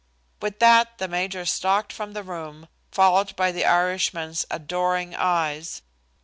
With 0.41 0.57
that 0.57 0.97
the 0.97 1.07
major 1.07 1.45
stalked 1.45 1.93
from 1.93 2.13
the 2.13 2.23
room, 2.23 2.67
followed 2.91 3.35
by 3.35 3.51
the 3.51 3.65
Irishman's 3.65 4.47
adoring 4.49 5.13
eyes. 5.13 5.83